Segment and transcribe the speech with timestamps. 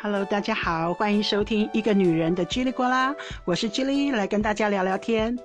[0.00, 3.12] Hello，大家好，欢迎收听一个女人的叽里呱啦，
[3.44, 5.36] 我是叽里，来跟大家聊聊天。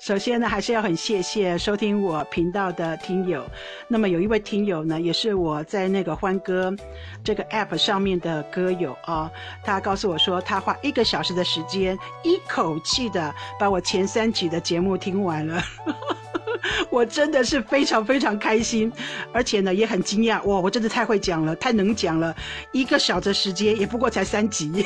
[0.00, 3.48] 首先呢，还是要很谢谢收听我频道的听友。
[3.86, 6.74] 那么有一位听友呢，也是我在那个欢歌
[7.22, 9.30] 这个 App 上面的歌友啊，
[9.62, 15.62] 他告诉我说，他花一个小时的时间，一口气的把我前三集的节目听完了。
[16.90, 18.92] 我真的是非常非常开心，
[19.32, 20.60] 而且呢也很惊讶哇！
[20.60, 22.34] 我真的太会讲了，太能讲了，
[22.72, 24.84] 一个小时时间也不过才三集，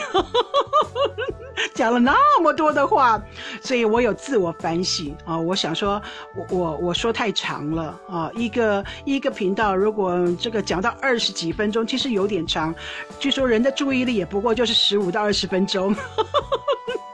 [1.74, 3.22] 讲了那么多的话，
[3.62, 5.38] 所以我有自我反省啊！
[5.38, 6.00] 我想说，
[6.36, 8.30] 我我我说太长了啊！
[8.34, 12.74] 一个一个频道如果这个讲到二十几分钟，其实有点长。
[13.18, 15.94] 据说人的注意力也不过就是十五到二十分钟。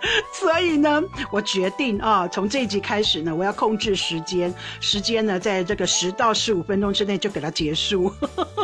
[0.33, 8.13] 所以呢，我决定啊，从这一集开始呢，我要控制时间，时间呢，在这个十到十五分钟之内就给它结束，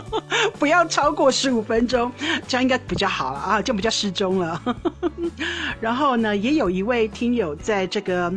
[0.59, 2.11] 不要超过十五分钟，
[2.47, 4.63] 这样应该比较好了啊，就比较适中了。
[5.81, 8.33] 然后呢，也有一位听友在这个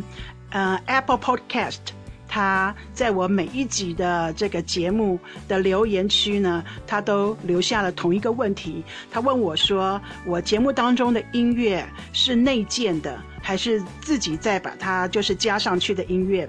[0.50, 1.97] 呃 Apple Podcast。
[2.28, 8.84] 他在我每一集的这个节目的留言区呢，他都留下了同一个问题。
[9.10, 16.48] 他问我说：“我节目当中的音乐是内建的，还是自己再把它就是加上去的音乐？”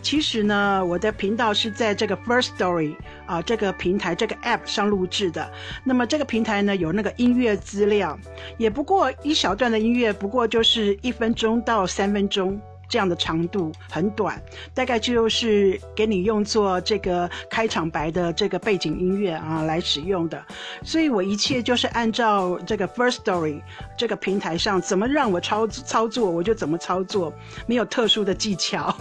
[0.00, 2.94] 其实呢，我的频道是在这个 First Story
[3.26, 5.50] 啊这个平台这个 App 上录制的。
[5.82, 8.16] 那么这个平台呢，有那个音乐资料，
[8.58, 12.60] 也不过一小段的音乐，不过就是一分钟到三分钟。
[12.88, 14.40] 这样的长度很短，
[14.74, 20.44] 大概就是给你用作这个开场白的这个背景音乐啊来使用的，
[20.82, 23.60] 所以我一切就是按照这个 First Story
[23.96, 27.32] 这个平台上怎么让我操操作，我就怎么操作，
[27.66, 28.96] 没有特殊的技巧，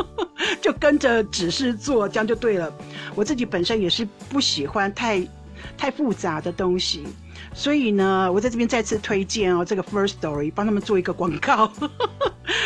[0.60, 2.72] 就跟着指示做，这样就对了。
[3.14, 5.26] 我自己本身也是不喜欢太
[5.76, 7.04] 太复杂的东西。
[7.54, 11.72] 所以呢，我在这边再次推荐哦，这个 First Story 帮他们做一个广告。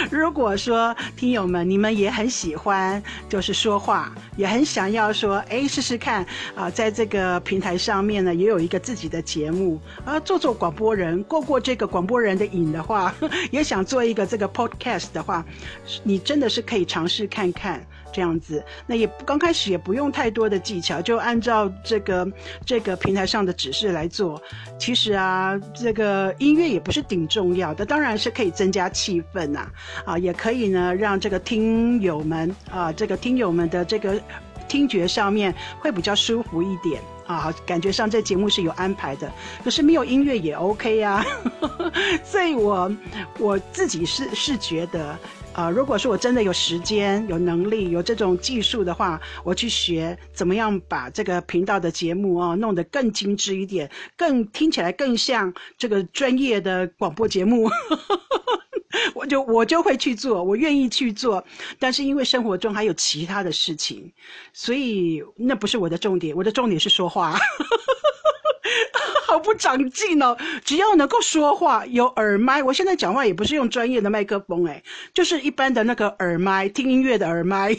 [0.11, 6.25] 如果说听友们你们也很喜欢，就是说话，也很想要说，哎，试试看
[6.55, 13.15] 啊，在这个平台上面呢，也有一个自己的节目啊，做做广播人，过过这个广播人的瘾的话，
[13.51, 15.45] 也想做一个这个 Podcast 的话，
[16.03, 17.85] 你真的是可以尝试看看。
[18.13, 22.27] 这样子，那也刚开始也不用太多的技巧，就按照这个
[22.67, 24.43] 这个平台上的指示来做。
[24.81, 29.71] 其实啊，这个音乐也不是顶重要的，当然是可以增加气氛呐，
[30.05, 34.21] 啊也可以呢让这个听友们啊，这个听友们的这个
[34.69, 39.33] 听觉上面会比较舒服一点啊，感觉上这节目是有安排的。
[39.65, 41.25] 可是没有音乐也 OK 呀，
[42.25, 42.91] 所以我
[43.39, 45.19] 我自己是是觉得。
[45.53, 57.69] 啊，如果说我真的有时间、有能力、有这种技术的话，我去学怎么样把这个频道的节目啊弄得更精致一点，更听起来更像这个专业的广播节目，
[59.15, 61.45] 我就我就会去做，我愿意去做。
[61.79, 64.13] 但是因为生活中还有其他的事情，
[64.53, 67.39] 所以那不是我的重点，我的重点是说话。
[69.27, 70.37] 好不长进哦！
[70.65, 74.83] 只要能够说话，有耳麦，我现在讲话也不是用专业的麦克风，哎，
[75.15, 77.73] 就是一般的那个耳麦，听音乐的耳麦，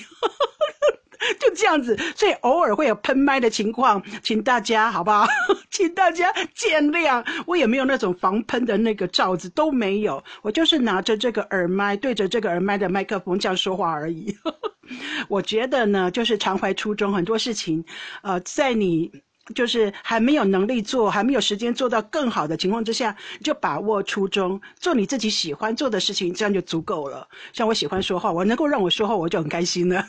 [1.40, 1.98] 就这样子。
[2.16, 5.28] 所以偶尔会有喷麦的情况，请大家好不好？
[5.70, 7.26] 请大家见谅。
[7.46, 10.24] 我也没有那种防喷的那个罩子，都没有。
[10.42, 14.36] 我就是拿着这个耳麦，对着这个耳麦的麦克风这样说话而已。
[15.30, 17.84] 我觉得呢，就是常怀初衷，很多事情，
[18.24, 19.12] 呃，在你。
[19.56, 27.28] 就是还没有能力做，还没有时间做到更好的情况之下，就把握初衷，做你自己喜欢做的事情，这样就足够了。
[27.52, 30.06] 像我喜欢说话，我能够让我说话，我就很开心了。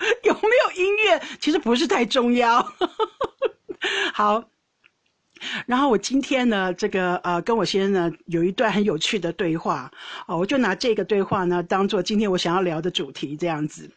[0.24, 2.60] 有没有音乐，其实不是太重要。
[4.12, 4.44] 好。
[5.64, 9.90] 然后我今天呢，这个呃，跟我先生呢有一段很有趣的对话，
[10.26, 13.90] 哦，我就拿这个对话呢当做今天我想要聊的主题，这样子，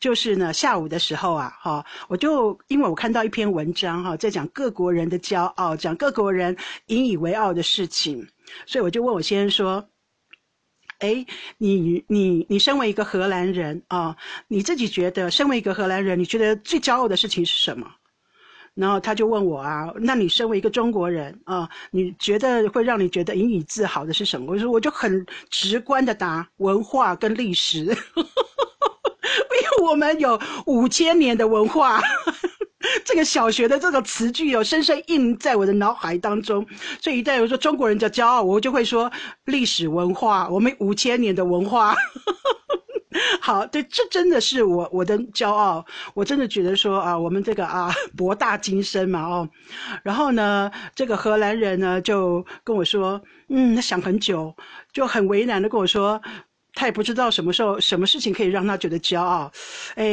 [0.00, 6.56] 就是呢下午的时候啊，哈，我就因为我看到一篇文章哈，在讲各国人的骄傲，讲各国人
[6.86, 8.26] 引以为傲的事情，
[8.66, 9.88] 所以我就问我先生说，
[10.98, 11.24] 哎，
[11.58, 14.16] 你你你身为一个荷兰人啊，
[14.48, 17.86] 你自己觉得身为一个荷兰人，你觉得最骄傲的事情是什么？
[18.74, 24.52] 然后他就问我啊，那你身为一个中国人啊，你觉得会让你觉得引以自豪的是什么？
[24.52, 27.96] 我说我就很直观的答，文化跟历史， 因为
[29.82, 32.47] 我们有五千年的文化，这
[33.24, 36.66] 小学的这个词句有深深印在我的脑海当中，
[37.00, 39.10] 所以一旦我说中国人叫骄傲，我就会说
[39.44, 41.94] 历史文化，我们五千年的文化。
[43.40, 45.84] 好，对，这真的是我我的骄傲。
[46.14, 49.48] 我真的觉得说啊，我们这个啊博大精深嘛哦。
[50.02, 54.54] 然后呢，这个荷兰人呢就跟我说，嗯，他想很久，
[54.92, 56.20] 就很为难的跟我说。
[56.74, 59.50] 他也不知道什么时候、什么事情可以让他觉得骄傲。
[59.96, 60.04] 哎，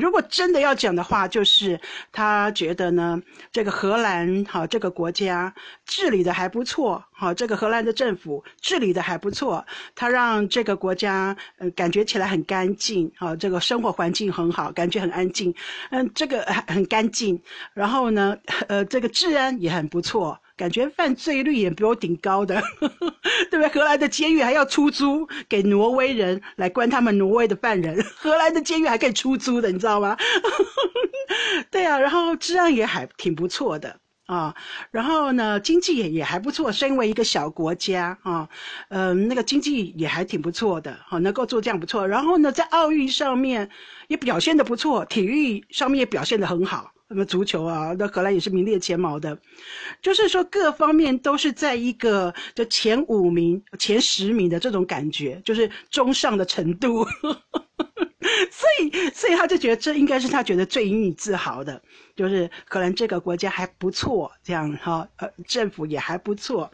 [0.00, 1.80] 如果真的要讲的话，就是
[2.12, 3.20] 他觉得呢，
[3.50, 5.52] 这个荷兰哈这个国家
[5.86, 9.64] 治理的还不错，哈，这个荷兰的政府治理的还不错，
[9.96, 15.52] 他让这个国家嗯感觉起来很干净，哈，这个生活环境很好，感觉很安静，
[15.90, 17.42] 嗯，这个很干净，
[17.72, 18.36] 然后呢，
[18.68, 20.38] 呃，这个治安也很不错。
[20.56, 22.62] 感觉犯罪率也比我顶高的，
[23.50, 23.68] 对不对？
[23.68, 30.16] 荷兰的监狱还要出租给挪威人来关他们挪威的犯人， 荷兰的监狱还可以出租的，你知道吗？
[31.70, 34.54] 对啊，然后治安也还挺不错的啊，
[34.92, 36.70] 然后呢，经济也也还不错。
[36.70, 38.48] 身为一个小国家啊，
[38.90, 42.06] 嗯，那个经济也还挺不错的，好，能够做这样不错。
[42.06, 43.68] 然后呢，在奥运上面
[44.06, 46.93] 也表现的不错，体育上面也表现的很好。
[47.14, 49.38] 什么足球啊，那荷兰也是名列前茅的，
[50.02, 57.06] 就是说各方面都是在一个就前五名、前十名的这种感觉，就是中上的程度。
[58.50, 61.80] 所以，所以他就觉得这应该是他觉得最引以自豪的，
[62.16, 66.68] 就是可能这个国家还不错，这样哈，呃，政府也还不错，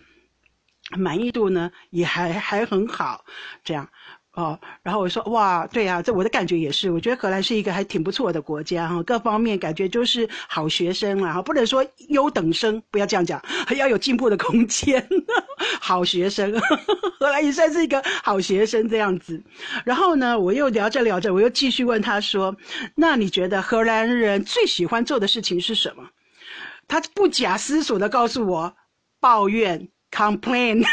[0.97, 3.27] 满意度呢也还还很好，
[3.63, 3.91] 这样。
[4.41, 15.07] 哦，然后我说哇，对呀，这我的感觉也是，我觉得荷兰是一个还挺不错的国家哈，各方面感觉就是好学生啊，哈，不能说优等生，不要这样讲，还要有进步的空间，
[15.79, 16.59] 好学生，
[17.21, 19.43] 荷兰也算是一个好学生这样子。
[19.85, 22.57] 然后呢，我又聊着聊着，我又继续问他说，
[22.95, 26.09] 那你觉得荷兰人最喜欢做的事情是什么？
[26.89, 28.75] 他不假思索的告诉我，
[29.21, 30.83] 抱怨，complain。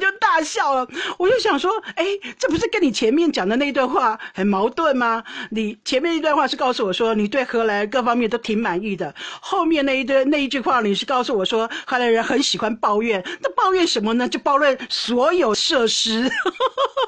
[0.00, 0.86] 就大笑了，
[1.16, 2.04] 我就想说，哎，
[2.38, 5.22] 这不是跟你前面讲的那一段话很矛盾吗？
[5.50, 14.28] 你前面一段话是告诉我说你对荷兰各方面都挺满意的，后面那一段那一句话你是告诉我说荷兰人很喜欢抱怨，那抱怨什么呢？
[14.28, 16.28] 就抱怨所有设施，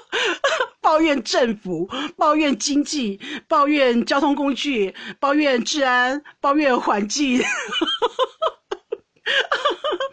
[0.80, 3.18] 抱怨政府，抱怨经济，
[3.48, 7.42] 抱怨交通工具，抱怨治安，抱怨环境。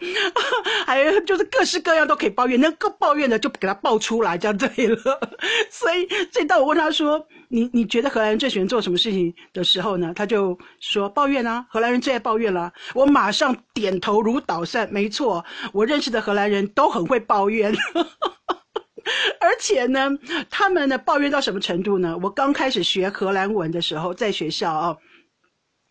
[0.86, 4.96] 还有就是各式各样都可以抱怨，能够抱怨的就给他抱出来，这样对了。
[5.70, 17.72] 所以，这到我问他说：“你你觉得荷兰人最喜欢做什么事情的时候呢？”他就说：“抱怨啊，荷兰人最爱抱怨了。”我马上点头如捣蒜，没错，我认识的荷兰人都很会抱怨，
[19.40, 20.10] 而且呢，
[20.48, 22.18] 他们呢抱怨到什么程度呢？
[22.22, 24.96] 我刚开始学荷兰文的时候，在学校啊。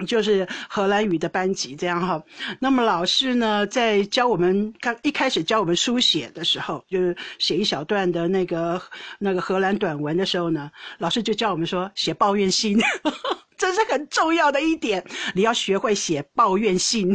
[0.07, 2.23] 就是荷兰语的班级这样哈，
[2.59, 8.81] 那么老师呢在教我们刚一开始教我们书写的时候，就是写一小段的那个
[9.19, 12.79] 那个荷兰短文的时候呢，老师就教我们说写抱怨信，
[13.57, 15.05] 这是很重要的一点，
[15.35, 17.13] 你要学会写抱怨信。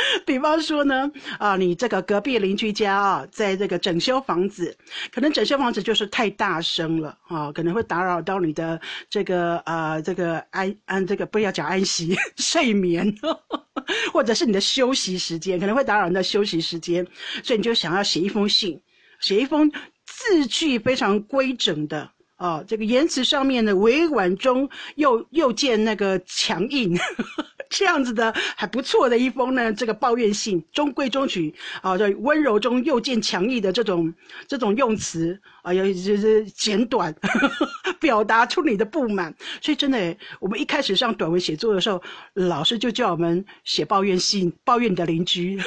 [0.26, 4.76] 比方说呢，啊，你这个隔壁邻居家啊，在这个整修房子，
[5.12, 13.14] 可能整修房子就是太大声了啊，可能会打扰到你的这个呃这个安安这个不要讲安息 睡眠，
[14.12, 17.06] 或者是你的休息时间，可能会打扰你的休息时间，
[17.42, 18.80] 所以你就想要写一封信，
[19.20, 19.70] 写一封
[20.06, 22.10] 字句非常规整的。
[22.40, 26.96] 哦，这个言辞上面呢，委婉中又又见那个强硬，
[27.68, 34.12] 这样子的还不错的一封呢，这个抱怨信，中规中矩啊，在温柔中又见强硬的这种
[34.48, 37.14] 这种用词啊，要就是简短，
[38.00, 39.34] 表达出你的不满。
[39.60, 45.60] 所以真的，我们一开始上短文写作的时候，老师就叫我们写抱怨信，抱怨你的邻居。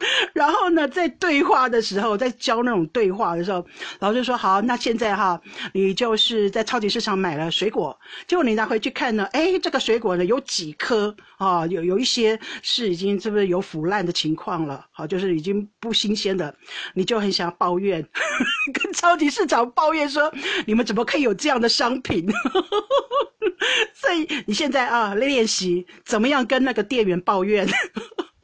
[0.32, 3.64] 然后呢，在对话的时候，在教那种对话的时候，
[3.98, 5.40] 老师说：“好，那现在哈，
[5.72, 11.66] 你就是在超级市场买了水果，结果你拿回去看呢，哎，这个水果呢有几颗啊？
[11.66, 14.86] 有有一些是已经是不是有腐烂的情况了？
[14.90, 16.54] 好，就是已经不新鲜的，
[16.94, 18.02] 你就很想抱怨，
[18.72, 20.32] 跟超级市场抱怨说：
[20.66, 22.26] 你们怎么可以有这样的商品？
[23.94, 27.68] 所以你现在啊，练习怎么样跟那个店员抱怨。”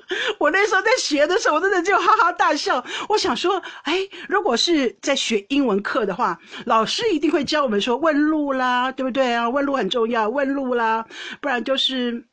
[0.39, 2.85] 我那时候在学的时候，我真的就哈哈大笑。
[3.09, 3.99] 我想说，哎，
[4.29, 9.49] 如果是在学英文课的话，老师一定会教我们说问路啦，对不对啊？
[9.49, 11.05] 问路很重要，问路啦，
[11.41, 12.25] 不然就是，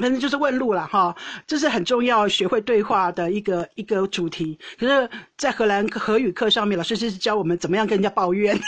[0.00, 1.14] 反正就是问路了哈。
[1.46, 4.58] 这是很重要，学会对话的一个一个主题。
[4.78, 8.58] 可是，在荷兰荷语课上面，老师就是教我们怎么样跟人家抱怨。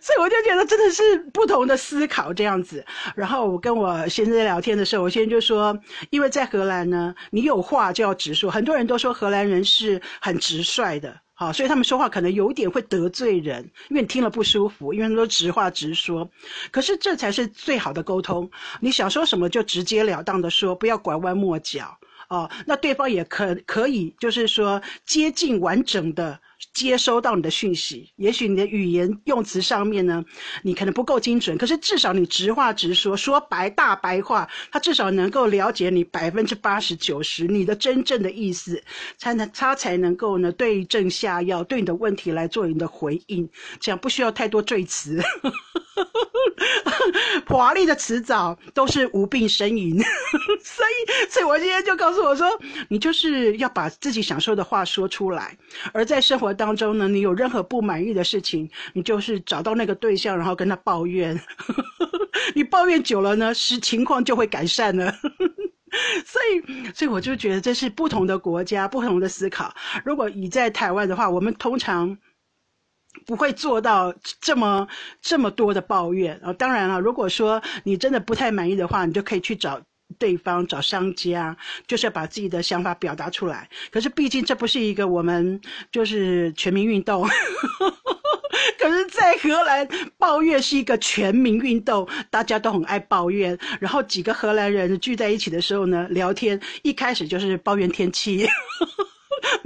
[0.00, 2.84] 所以我就觉得真的是不同的思考这样子。
[3.14, 5.78] 然后我跟我先生聊天的时候，我先生就说，
[6.10, 8.50] 因为在荷兰呢，你有话就要直说。
[8.50, 16.28] 很多人都说荷兰人是很直率的，好，所以他们说话可能有点会得罪人，因为你听了不舒服，因为他们都直话直说。
[16.70, 18.50] 可是这才是最好的沟通，
[18.80, 21.96] 你想说什么就直截了当的说，不要拐弯抹角。
[22.28, 26.36] 哦，那对方也可可以，就是说接近完整的
[26.72, 28.12] 接收到你的讯息。
[28.16, 30.24] 也许你的语言用词上面呢，
[30.62, 38.82] 你可能不够精准，可是至少你直话直说，说白大白话，他至少能够了解你百分之八十九十你的真正的意思，
[39.16, 43.48] 才能他才能够呢对症下药，对你的问题来做你的回应。
[43.80, 45.22] 这样不需要太多赘词，
[47.46, 49.98] 华丽的辞藻都是无病呻吟。
[50.62, 52.22] 所以，所以我今天就告诉。
[52.22, 52.46] 我说，
[52.88, 55.56] 你就是要把自己想说的话说出来，
[55.92, 61.40] 而在生活当中呢，你有任何不满意的事情，你就是找到那个对象，然后跟他抱怨。
[62.54, 65.14] 你抱怨久了呢，是情况就会改善了。
[66.26, 69.74] 所以，所以我就觉得这是不同的国家不同的思考。
[70.04, 72.16] 如果你在台湾的话，我们通常
[73.24, 74.86] 不会做到这么
[75.22, 76.52] 这么多的抱怨啊。
[76.52, 79.80] 当然了，如果说你真的不太满意的话，你就可以去找。
[80.20, 81.54] 对方找商家，
[81.88, 83.68] 就是要把自己的想法表达出来。
[83.90, 87.26] 可是毕竟这不是一个我们就是全民运动，
[88.78, 93.58] 可是，在荷兰抱怨是一个全民运动，大家都很爱抱怨。
[93.80, 98.48] 然后几个荷兰人聚在一起的时候呢，聊天一开始就是抱怨天气。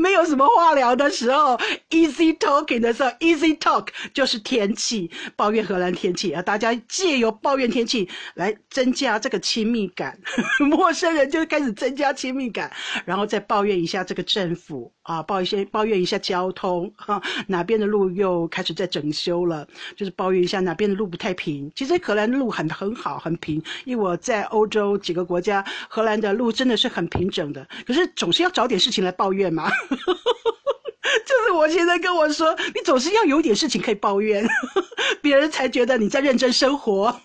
[0.01, 1.59] 没有什么话聊的时候
[1.91, 6.41] ，easy talking 的时候，easy talk 就是天气，抱怨荷兰天气啊。
[6.41, 10.19] 大家借由抱怨天气来增加这个亲密感，
[10.69, 12.73] 陌生人就开始增加亲密感，
[13.05, 21.69] 然后再抱怨一下这个政府啊，抱一些抱怨一下交通 哈，哪边的路又开始在整修了，就是抱怨一下哪边的路不太平。
[21.75, 27.67] 其实荷兰的路很很好，很平，因为我在欧洲几个国家，荷兰的路真的是很平整的。
[27.85, 29.69] 可是总是要找点事情来抱怨嘛。
[31.27, 34.47] 就是我现在跟我说，你总是要有点事情可以抱怨，
[35.21, 37.21] 别人才觉得你在认真生活。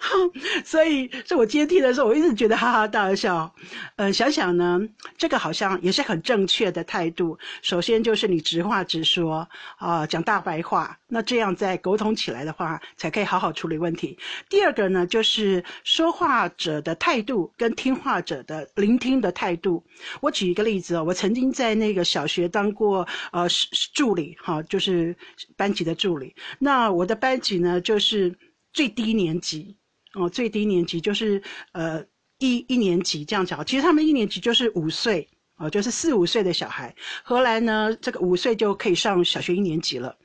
[0.64, 3.52] 所以，所以我今天听的时候，我一直觉得哈哈大笑。
[3.96, 4.80] 呃，想想呢，
[5.16, 7.38] 这个好像也是很正确的态度。
[7.62, 9.48] 首先就是你直话直说
[9.78, 14.18] 啊，讲大白话，那这样在沟通起来的话，才可以好好处理问题。
[14.48, 19.84] 第二个呢，就是说话者的态度跟听话者的聆听的态度。
[20.20, 23.46] 我举一个例子哦，我曾经在那个小学当过呃
[23.94, 25.16] 助理，哈，就是
[25.56, 26.34] 班级的助理。
[26.58, 28.34] 那我的班级呢，就是。
[28.76, 29.74] 最低年级
[30.16, 31.42] 哦，最低年级就是
[31.72, 32.02] 呃
[32.38, 33.64] 一一年级这样讲。
[33.64, 36.94] 其实他们一年级就是五岁哦，就是四五岁的小孩。
[37.22, 40.16] 荷兰呢，这个五岁就可以上小学一年级了。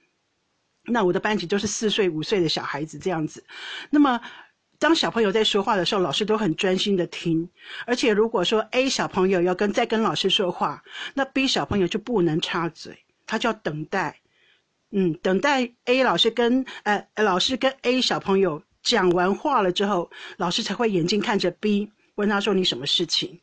[0.86, 3.44] 那我的班级都是四岁五岁的小孩子这样子。
[3.90, 4.20] 那么
[4.80, 7.48] 当小朋友在说话的时候，老师都很专心的听。
[7.86, 10.82] 而且如果说 A 小朋友要跟再跟老师说话，
[11.14, 14.22] 那 B 小朋友就不能插嘴，他就要等待。
[14.90, 23.40] 嗯，等待 A 老师跟呃老师跟 A 小朋友讲完话了之后，老师才会眼睛看着 B，问他说你什么事情？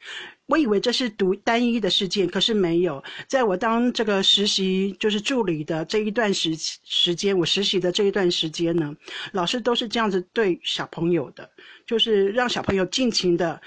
[0.47, 3.03] 我以为这是独单一的事件，可是没有。
[3.27, 8.95] 在我当这个实习就是助理的这一段时时间，我实习的这一段时间呢，
[9.33, 11.51] 老师都是这样子对小朋友的，
[11.87, 13.61] 就是让小朋友尽情的。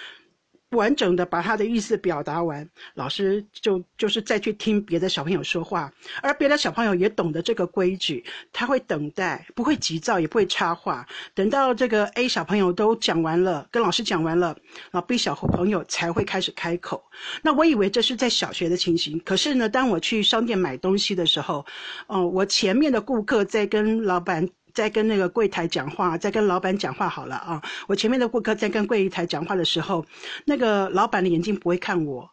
[0.71, 8.23] 完整的把他的意思表达完，老师就就是再去听别的小朋友说话，而别的小朋友也懂得这个规矩，
[8.53, 14.55] 他会等待，不会急躁，也不会插话，等到这个 A 小朋友都讲完了，跟老师讲完了，
[14.91, 17.03] 然后 B 小朋友才会开始开口。
[17.41, 21.65] 那我以为这是在小学的情形，可是呢，当我去商店买东西的时候，
[22.07, 24.47] 哦，我前面的顾客在跟老板。
[24.73, 27.61] 在跟那个柜台讲话，在跟老板讲话好了啊！
[27.87, 30.05] 我前面的顾客在跟柜台讲话的时候，
[30.45, 32.29] 那个老板的眼睛不会看我。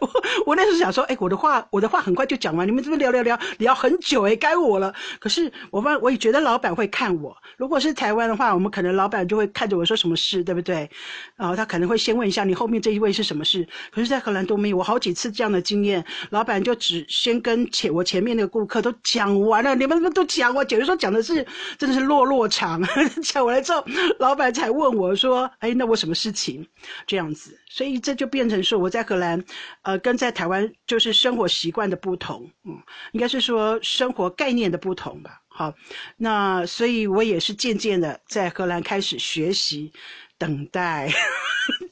[0.00, 0.08] 我
[0.46, 4.94] 我那时候想说，哎，我的话，我的话很快就讲完，你们这边聊聊聊聊很久，哎，该我了。
[5.18, 7.36] 可是我发，我也觉得老板会看我。
[7.56, 10.88] 如果是台湾的话，我们可能老板就会看着我说什么事，对不对？
[11.36, 13.66] 然后他可能会先问一下你后面这一位是什么事。
[13.90, 21.46] 可是，在荷兰都没有，我好几次这样的经验，老板就只先跟前我前面那个顾客都讲完了，你们都讲我，假如说讲的是
[21.78, 22.82] 真的是落落长，
[23.22, 23.84] 讲完了之后，
[24.18, 26.66] 老板才问我说，哎，那我什么事情？
[27.06, 29.42] 这样子，所以这就变成说我在荷兰，
[29.82, 32.78] 呃，跟在台湾就是生活习惯的不同，嗯，
[33.12, 35.40] 应该是说生活概念的不同吧。
[35.48, 35.74] 好，
[36.16, 39.92] 那所以我也是渐渐的在荷兰开始学习
[40.38, 41.10] 等待。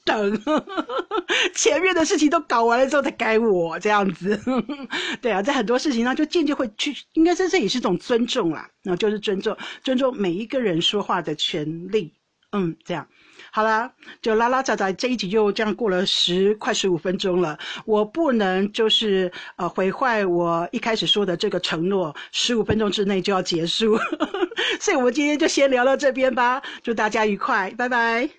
[0.05, 0.43] 等，
[1.55, 4.41] 前面的事情都搞完了之后再改我这样子。
[5.21, 12.15] 对啊，在很多事情上就渐渐会去，应该是这也是一种尊重啦，然后就是尊重尊重每一个人说话的权利。
[12.53, 13.07] 嗯，这样。
[13.51, 13.91] 好啦，
[14.21, 17.59] 就拉拉杂杂，这一集就这样过了十快十五分钟了。
[17.85, 23.99] 我不能就是呃毁坏我一开始说的这个承诺，十五分钟之内就要结束，
[24.81, 26.63] 所以我们今天就先聊到这边吧。
[26.83, 28.38] 祝大家愉快，拜拜。